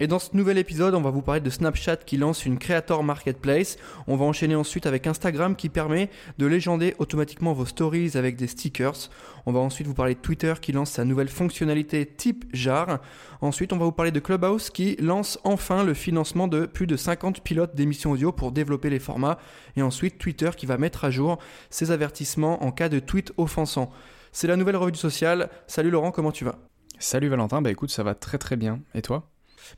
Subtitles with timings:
[0.00, 3.02] et dans ce nouvel épisode, on va vous parler de Snapchat qui lance une Creator
[3.02, 3.78] Marketplace.
[4.06, 6.08] On va enchaîner ensuite avec Instagram qui permet
[6.38, 9.10] de légender automatiquement vos stories avec des stickers.
[9.46, 13.00] On va ensuite vous parler de Twitter qui lance sa nouvelle fonctionnalité type jar.
[13.40, 16.96] Ensuite, on va vous parler de Clubhouse qui lance enfin le financement de plus de
[16.96, 19.38] 50 pilotes d'émissions audio pour développer les formats.
[19.76, 21.38] Et ensuite, Twitter qui va mettre à jour
[21.70, 23.90] ses avertissements en cas de tweet offensant.
[24.30, 25.50] C'est la nouvelle revue du social.
[25.66, 26.58] Salut Laurent, comment tu vas?
[27.00, 28.80] Salut Valentin, bah écoute, ça va très très bien.
[28.94, 29.28] Et toi?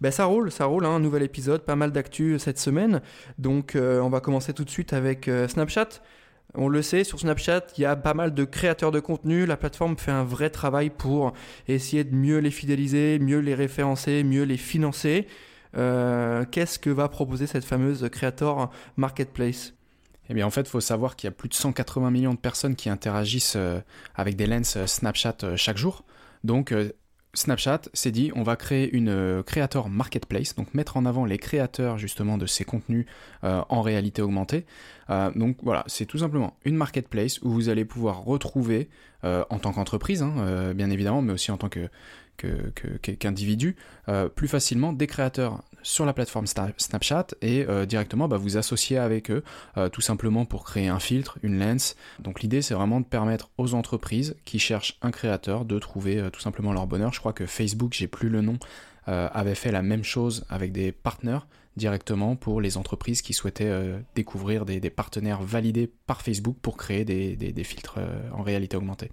[0.00, 3.00] Ben ça roule, ça roule, hein, un nouvel épisode, pas mal d'actu cette semaine.
[3.38, 5.88] Donc euh, on va commencer tout de suite avec euh, Snapchat.
[6.54, 9.46] On le sait, sur Snapchat, il y a pas mal de créateurs de contenu.
[9.46, 11.32] La plateforme fait un vrai travail pour
[11.68, 15.28] essayer de mieux les fidéliser, mieux les référencer, mieux les financer.
[15.76, 19.74] Euh, Qu'est-ce que va proposer cette fameuse Creator Marketplace?
[20.28, 22.38] Eh bien, en fait, il faut savoir qu'il y a plus de 180 millions de
[22.38, 23.58] personnes qui interagissent
[24.16, 26.04] avec des lens Snapchat chaque jour.
[26.42, 26.72] Donc,
[27.34, 31.38] Snapchat s'est dit on va créer une euh, Creator Marketplace, donc mettre en avant les
[31.38, 33.06] créateurs justement de ces contenus
[33.44, 34.66] euh, en réalité augmentée.
[35.10, 38.88] Euh, donc voilà, c'est tout simplement une marketplace où vous allez pouvoir retrouver
[39.22, 41.90] en tant qu'entreprise, hein, bien évidemment, mais aussi en tant que
[43.18, 43.76] qu'individu,
[44.34, 49.30] plus facilement des créateurs sur la plateforme Snapchat et euh, directement bah, vous associer avec
[49.30, 49.42] eux
[49.76, 51.96] euh, tout simplement pour créer un filtre, une lens.
[52.18, 56.30] Donc l'idée c'est vraiment de permettre aux entreprises qui cherchent un créateur de trouver euh,
[56.30, 57.12] tout simplement leur bonheur.
[57.12, 58.58] Je crois que Facebook, j'ai plus le nom,
[59.06, 63.72] avait fait la même chose avec des partenaires directement pour les entreprises qui souhaitaient
[64.14, 67.98] découvrir des, partenaires validés par Facebook pour créer des filtres
[68.32, 69.10] en réalité augmentée.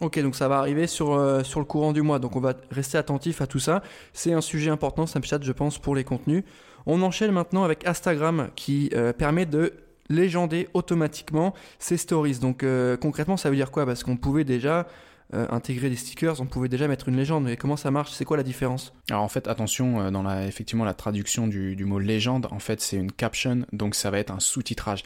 [0.00, 2.54] Ok, donc ça va arriver sur, euh, sur le courant du mois, donc on va
[2.70, 3.82] rester attentif à tout ça.
[4.12, 6.44] C'est un sujet important, Snapchat, je pense, pour les contenus.
[6.86, 9.72] On enchaîne maintenant avec Instagram qui euh, permet de
[10.08, 12.38] légender automatiquement ses stories.
[12.38, 13.86] Donc euh, concrètement, ça veut dire quoi?
[13.86, 14.86] Parce qu'on pouvait déjà
[15.32, 17.44] intégrer des stickers, on pouvait déjà mettre une légende.
[17.44, 18.12] Mais comment ça marche?
[18.12, 18.94] C'est quoi la différence?
[19.10, 22.96] Alors en fait, attention, dans la, effectivement la traduction du, mot légende, en fait c'est
[22.96, 25.04] une caption, donc ça va être un sous-titrage.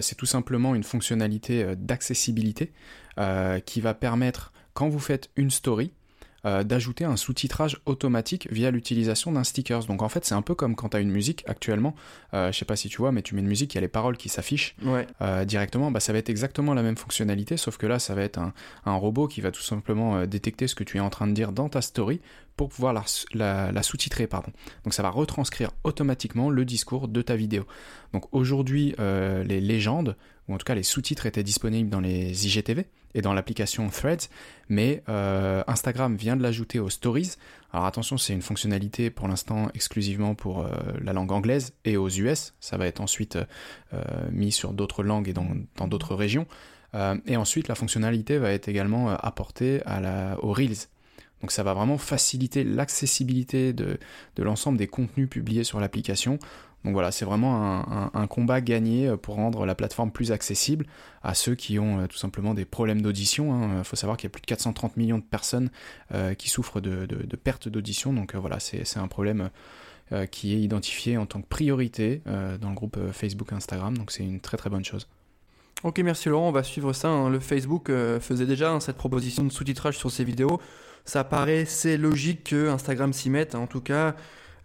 [0.00, 2.72] c'est tout simplement une fonctionnalité d'accessibilité.
[3.18, 5.92] Euh, qui va permettre, quand vous faites une story,
[6.44, 9.84] euh, d'ajouter un sous-titrage automatique via l'utilisation d'un stickers.
[9.84, 11.94] Donc en fait, c'est un peu comme quand tu as une musique actuellement.
[12.34, 13.82] Euh, je sais pas si tu vois, mais tu mets une musique, il y a
[13.82, 14.76] les paroles qui s'affichent
[15.46, 15.90] directement.
[15.90, 18.52] Bah, ça va être exactement la même fonctionnalité, sauf que là, ça va être un,
[18.86, 21.52] un robot qui va tout simplement détecter ce que tu es en train de dire
[21.52, 22.20] dans ta story
[22.58, 24.26] pour pouvoir la, la, sous-titrer.
[24.26, 24.52] Pardon.
[24.84, 27.64] Donc ça va retranscrire automatiquement le discours de ta vidéo.
[28.12, 30.16] Donc aujourd'hui, euh, les légendes,
[30.48, 34.28] ou en tout cas les sous-titres étaient disponibles dans les IGTV et dans l'application Threads,
[34.68, 37.36] mais euh, Instagram vient de l'ajouter aux Stories.
[37.72, 40.70] Alors attention, c'est une fonctionnalité pour l'instant exclusivement pour euh,
[41.02, 42.54] la langue anglaise et aux US.
[42.60, 43.38] Ça va être ensuite
[44.30, 46.46] mis sur d'autres langues et dans d'autres régions.
[47.26, 50.88] et ensuite, la fonctionnalité va être également apportée à la, aux Reels.
[51.40, 53.98] Donc ça va vraiment faciliter l'accessibilité de,
[54.38, 56.38] l'ensemble des contenus publiés sur l'application.
[56.84, 60.86] Donc voilà, c'est vraiment un, combat gagné pour rendre la plateforme plus accessible
[61.22, 63.46] à ceux qui ont euh, tout simplement des problèmes d'audition.
[63.60, 63.84] Il hein.
[63.84, 65.70] faut savoir qu'il y a plus de 430 millions de personnes
[66.14, 67.06] euh, qui souffrent de,
[67.36, 68.12] perte d'audition.
[68.12, 69.50] Donc euh, voilà, c'est un problème
[70.30, 73.98] qui est identifié en tant que priorité dans le groupe Facebook et Instagram.
[73.98, 75.06] Donc c'est une très très bonne chose.
[75.82, 77.08] Ok, merci Laurent, on va suivre ça.
[77.08, 77.28] Hein.
[77.28, 80.62] Le Facebook faisait déjà hein, cette proposition de sous-titrage sur ses vidéos
[81.04, 83.54] ça paraissait logique que Instagram s'y mette.
[83.54, 84.14] En tout cas,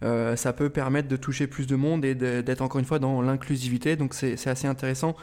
[0.02, 3.22] euh, ça peut permettre de toucher plus de monde et d'être encore une fois dans
[3.22, 3.96] l'inclusivité.
[3.96, 5.16] Donc c'est assez intéressant.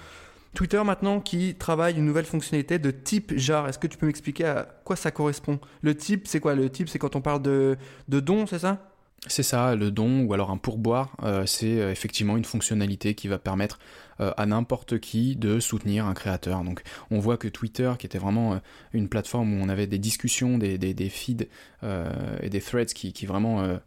[0.53, 3.69] Twitter maintenant qui travaille une nouvelle fonctionnalité de type jar.
[3.69, 5.59] Est-ce que tu peux m'expliquer à quoi ça correspond?
[5.81, 6.55] Le type, c'est quoi?
[6.55, 7.78] Le type, c'est quand on parle de,
[8.09, 8.91] de don, c'est ça?
[9.27, 13.27] C'est ça, le don ou alors un pourboire, euh, c'est euh, effectivement une fonctionnalité qui
[13.27, 13.78] va permettre
[14.19, 16.63] euh, à n'importe qui de soutenir un créateur.
[16.63, 16.81] Donc
[17.11, 18.59] on voit que Twitter, qui était vraiment
[18.93, 21.47] une plateforme où on avait des discussions, des, des, feeds
[21.84, 23.79] et des threads qui, vraiment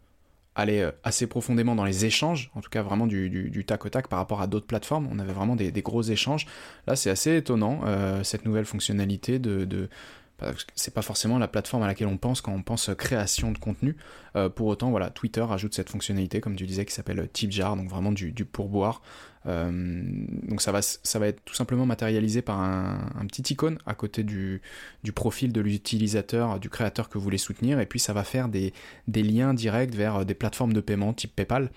[0.55, 4.19] allaient assez profondément dans les échanges, en tout cas vraiment du, tac au tac par
[4.19, 6.47] rapport à d'autres plateformes, on avait vraiment des, gros échanges.
[6.87, 7.81] Là c'est assez étonnant,
[8.23, 9.89] cette nouvelle fonctionnalité de
[10.75, 13.95] c'est pas forcément la plateforme à laquelle on pense quand on pense création de contenu.
[14.35, 17.77] Euh, pour autant, voilà, Twitter ajoute cette fonctionnalité, comme tu disais, qui s'appelle Tip Jar,
[17.77, 19.01] donc vraiment du, pourboire.
[19.47, 19.71] Euh,
[20.43, 24.61] donc ça va, être tout simplement matérialisé par un, petit icône à côté du,
[25.13, 28.73] profil de l'utilisateur, du créateur que vous voulez soutenir, et puis ça va faire des,
[29.07, 31.71] des liens directs vers des plateformes de paiement type PayPal.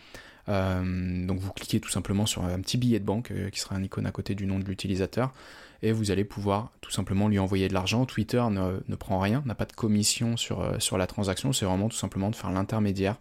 [0.49, 4.07] donc vous cliquez tout simplement sur un petit billet de banque qui sera un icône
[4.07, 5.33] à côté du nom de l'utilisateur
[5.83, 8.05] et vous allez pouvoir tout simplement lui envoyer de l'argent.
[8.05, 11.97] Twitter ne, prend rien, n'a pas de commission sur, sur la transaction, c'est vraiment tout
[11.97, 13.17] simplement de faire l'intermédiaire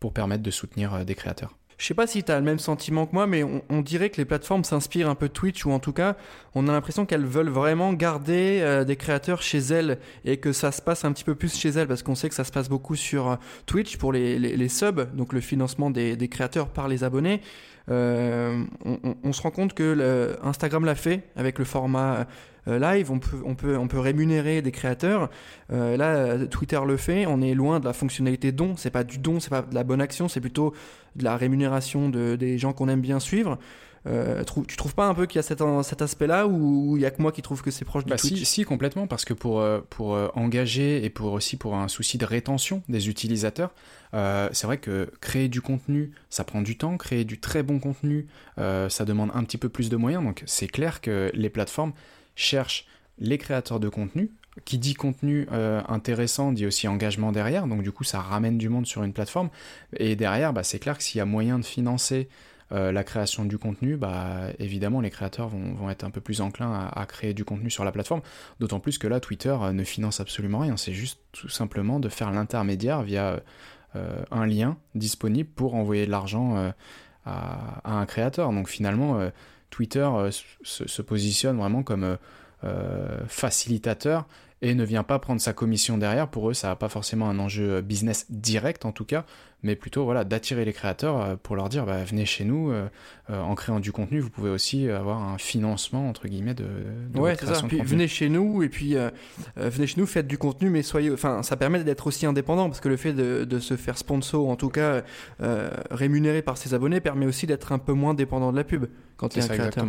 [0.00, 1.57] pour permettre de soutenir des créateurs.
[1.78, 4.16] Je sais pas si tu as le même sentiment que moi, mais on, dirait que
[4.16, 6.16] les plateformes s'inspirent un peu de Twitch, ou en tout cas,
[6.56, 10.72] on a l'impression qu'elles veulent vraiment garder euh, des créateurs chez elles et que ça
[10.72, 12.68] se passe un petit peu plus chez elles, parce qu'on sait que ça se passe
[12.68, 13.36] beaucoup sur euh,
[13.66, 17.42] Twitch pour les, subs, donc le financement des, des, créateurs par les abonnés.
[17.90, 22.26] Euh, on, se rend compte que Instagram l'a fait avec le format
[22.76, 25.30] live, on peut, on, peut, on peut rémunérer des créateurs.
[25.72, 29.18] Euh, là, Twitter le fait, on est loin de la fonctionnalité don, c'est pas du
[29.18, 30.74] don, c'est pas de la bonne action, c'est plutôt
[31.16, 33.58] de la rémunération de, des gens qu'on aime bien suivre.
[34.06, 37.06] Euh, tu trouves pas un peu qu'il y a cet, cet aspect-là ou il y
[37.06, 39.34] a que moi qui trouve que c'est proche du bah si, si, complètement, parce que
[39.34, 43.70] pour, pour engager et pour aussi pour un souci de rétention des utilisateurs,
[44.12, 48.28] c'est vrai que créer du contenu, ça prend du temps, créer du très bon contenu,
[48.56, 51.92] ça demande un petit peu plus de moyens, donc c'est clair que les plateformes
[52.38, 52.86] cherche
[53.18, 54.30] les créateurs de contenu.
[54.64, 58.68] Qui dit contenu euh, intéressant dit aussi engagement derrière, donc du coup ça ramène du
[58.68, 59.50] monde sur une plateforme.
[59.96, 62.28] Et derrière, bah, c'est clair que s'il y a moyen de financer
[62.72, 66.90] euh, la création du contenu, bah, évidemment les créateurs vont, être un peu plus enclins
[66.92, 68.20] à, créer du contenu sur la plateforme.
[68.58, 70.76] D'autant plus que là, Twitter euh, ne finance absolument rien.
[70.76, 73.40] C'est juste tout simplement de faire l'intermédiaire via
[74.30, 76.72] un lien disponible pour envoyer de l'argent
[77.24, 78.52] à, un créateur.
[78.52, 79.30] Donc finalement,
[79.70, 80.30] Twitter euh,
[80.62, 82.16] se, positionne vraiment comme euh,
[82.64, 84.26] euh, facilitateur
[84.60, 86.28] et ne vient pas prendre sa commission derrière.
[86.28, 89.24] Pour eux, ça n'a pas forcément un enjeu business direct en tout cas,
[89.62, 92.72] mais plutôt voilà d'attirer les créateurs pour leur dire bah, venez chez nous
[93.28, 94.20] en créant du contenu.
[94.20, 96.66] Vous pouvez aussi avoir un financement entre guillemets de,
[97.12, 97.62] de ouais, ça.
[97.68, 98.96] Puis, venez chez nous et puis
[99.56, 102.80] venez chez nous, faites du contenu, mais soyez, enfin ça permet d'être aussi indépendant parce
[102.80, 105.02] que le fait de, de se faire sponsor, en tout cas
[105.90, 109.28] rémunéré par ses abonnés, permet aussi d'être un peu moins dépendant de la pub quand
[109.28, 109.86] tu es un créateur.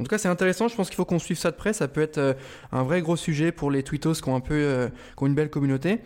[0.00, 0.66] En tout cas, c'est intéressant.
[0.66, 1.72] Je pense qu'il faut qu'on suive ça de près.
[1.72, 2.34] Ça peut être euh,
[2.72, 5.36] un vrai gros sujet pour les tweetos qui ont un peu, euh, qui ont une
[5.36, 6.00] belle communauté.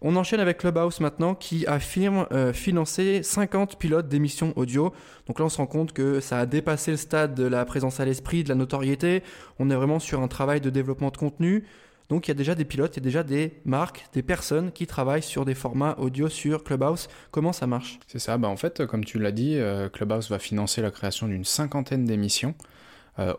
[0.00, 4.94] On enchaîne avec Clubhouse maintenant, qui affirme euh, financer 50 pilotes d'émissions audio.
[5.26, 8.00] Donc là, on se rend compte que ça a dépassé le stade de la présence
[8.00, 9.22] à l'esprit, de la notoriété.
[9.58, 11.64] On est vraiment sur un travail de développement de contenu.
[12.08, 14.72] Donc il y a déjà des pilotes, il y a déjà des marques, des personnes
[14.72, 17.08] qui travaillent sur des formats audio sur Clubhouse.
[17.30, 17.98] Comment ça marche?
[18.06, 19.58] C'est ça, bah en fait, comme tu l'as dit,
[19.90, 22.54] Clubhouse va financer la création d'une cinquantaine d'émissions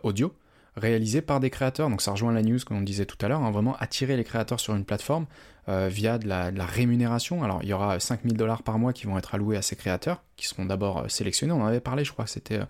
[0.02, 0.34] audio
[0.76, 1.88] réalisées par des créateurs.
[1.88, 4.24] Donc ça rejoint la news comme on disait tout à l'heure, hein, vraiment attirer les
[4.24, 5.26] créateurs sur une plateforme
[5.68, 7.42] euh, via de la, rémunération.
[7.42, 10.22] Alors il y aura 5000 dollars par mois qui vont être alloués à ces créateurs,
[10.36, 11.52] qui seront d'abord sélectionnés.
[11.52, 12.60] On en avait parlé, je crois, c'était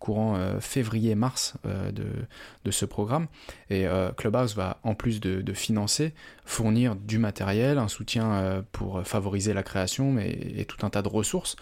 [0.00, 3.28] courant euh, février-mars euh, de, ce programme.
[3.68, 6.14] Et euh, Clubhouse va, en plus de, financer,
[6.44, 11.56] fournir du matériel, un soutien pour favoriser la création et, tout un tas de ressources.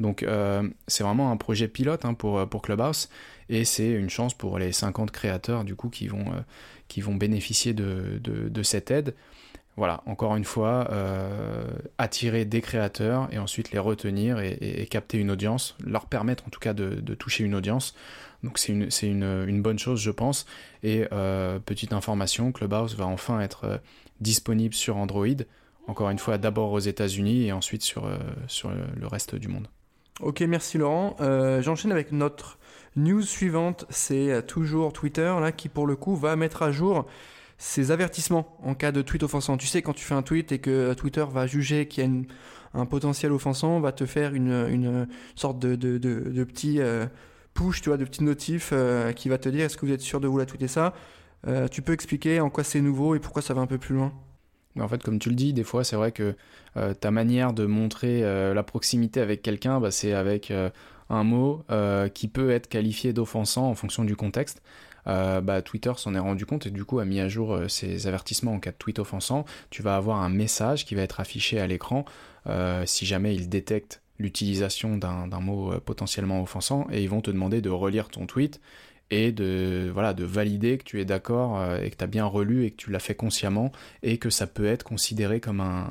[0.00, 0.24] Donc
[0.86, 3.10] c'est vraiment un projet pilote hein, pour, pour Clubhouse
[3.50, 6.24] et c'est une chance pour les 50 créateurs du coup qui vont,
[6.88, 9.14] qui vont bénéficier de, de, cette aide
[9.80, 11.64] voilà, encore une fois, euh,
[11.96, 16.60] attirer des créateurs et ensuite les retenir et, capter une audience, leur permettre en tout
[16.60, 17.94] cas de, toucher une audience.
[18.42, 20.44] Donc c'est une, bonne chose, je pense.
[20.82, 23.78] Et euh, petite information, Clubhouse va enfin être euh,
[24.20, 25.28] disponible sur Android.
[25.86, 28.06] Encore une fois, d'abord aux États-Unis et ensuite sur,
[28.48, 29.66] sur le reste du monde.
[30.22, 31.16] Ok, merci Laurent.
[31.60, 32.58] J'enchaîne avec notre
[32.96, 33.86] news suivante.
[33.88, 37.06] C'est toujours Twitter là qui pour le coup va mettre à jour
[37.60, 39.56] ces avertissements en cas de tweet offensant.
[39.58, 42.10] Tu sais, quand tu fais un tweet et que Twitter va juger qu'il y a
[42.74, 47.06] un potentiel offensant, va te faire une, sorte de, petit euh,
[47.52, 50.00] push, tu vois, de petit notif euh, qui va te dire est-ce que vous êtes
[50.00, 50.94] sûr de vouloir tweeter ça?
[51.46, 53.94] Euh, Tu peux expliquer en quoi c'est nouveau et pourquoi ça va un peu plus
[53.94, 54.12] loin?
[54.78, 56.34] En fait, comme tu le dis, des fois, c'est vrai que
[57.00, 60.52] ta manière de montrer la proximité avec quelqu'un, bah, c'est avec
[61.10, 61.64] un mot
[62.14, 64.62] qui peut être qualifié d'offensant en fonction du contexte.
[65.06, 67.68] Euh, bah, Twitter s'en est rendu compte et du coup a mis à jour euh,
[67.68, 69.44] ses avertissements en cas de tweet offensant.
[69.70, 72.04] Tu vas avoir un message qui va être affiché à l'écran
[72.46, 77.62] euh, si jamais il détecte l'utilisation d'un mot potentiellement offensant et ils vont te demander
[77.62, 78.60] de relire ton tweet
[79.10, 82.24] et de, voilà, de valider que tu es d'accord euh, et que tu as bien
[82.24, 85.90] relu et que tu l'as fait consciemment et que ça peut être considéré comme un,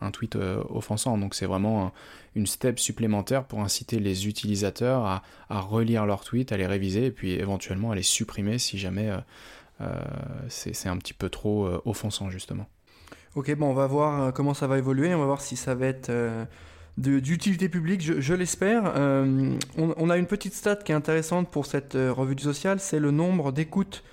[0.00, 1.18] un, tweet euh, offensant.
[1.18, 1.92] Donc c'est vraiment
[2.36, 7.06] une step supplémentaire pour inciter les utilisateurs à, à, relire leur tweet, à les réviser
[7.06, 9.10] et puis éventuellement à les supprimer si jamais
[9.80, 10.00] euh,
[10.48, 12.66] c'est un petit peu trop offensant justement.
[13.34, 15.86] Ok, bon, on va voir comment ça va évoluer, on va voir si ça va
[15.86, 16.12] être
[16.96, 18.92] d'utilité publique, je, l'espère.
[18.96, 22.78] Euh, on, a une petite stat qui est intéressante pour cette euh, revue du social,
[22.78, 24.04] c'est le nombre d'écoutes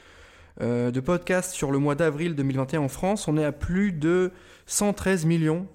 [0.60, 3.28] de podcasts sur le mois d'avril 2021 en France.
[3.28, 4.32] On est à plus de
[4.68, 5.66] 113 millions,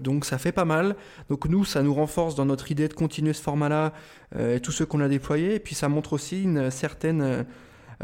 [0.00, 0.96] donc ça fait pas mal.
[1.28, 3.92] Donc nous, ça nous renforce dans notre idée de continuer ce format-là
[4.36, 5.54] et tous ceux qu'on a déployés.
[5.54, 7.46] Et puis ça montre aussi une certaine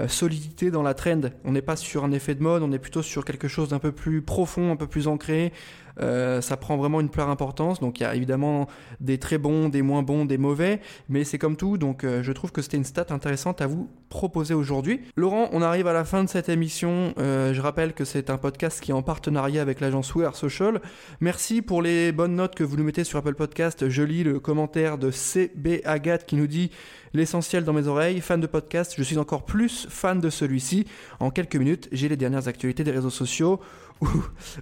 [0.01, 1.21] euh, solidité dans la trend.
[1.45, 3.79] On n'est pas sur un effet de mode, on est plutôt sur quelque chose d'un
[3.79, 5.53] peu plus profond, un peu plus ancré.
[6.01, 7.81] Euh, ça prend vraiment une pleure importance.
[7.81, 8.67] Donc il y a évidemment
[9.01, 11.79] des très bons, des moins bons, des mauvais, mais c'est comme tout.
[11.79, 15.01] Donc euh, je trouve que c'était une stat intéressante à vous proposer aujourd'hui.
[15.17, 17.15] Laurent, on arrive à la fin de cette émission.
[17.17, 20.81] je rappelle que c'est un podcast qui est en partenariat avec l'agence We Social.
[21.21, 23.89] Merci pour les bonnes notes que vous nous mettez sur Apple Podcast.
[23.89, 26.71] Je lis le commentaire de CB Agathe qui nous dit
[27.15, 30.87] L'essentiel dans mes oreilles, fan de podcast, je suis encore plus fan de celui-ci.
[31.21, 33.61] En quelques minutes, j'ai les dernières actualités des réseaux sociaux.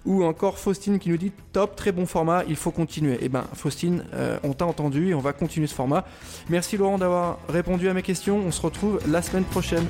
[0.05, 3.17] Ou, encore Faustine qui nous dit top, très bon format, il faut continuer.
[3.21, 6.05] Eh ben Faustine, euh, on t'a entendu et on va continuer ce format.
[6.49, 8.37] Merci Laurent d'avoir répondu à mes questions.
[8.37, 9.85] On se retrouve la semaine prochaine.